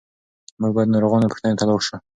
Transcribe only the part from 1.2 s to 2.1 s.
پوښتنې ته لاړ شو.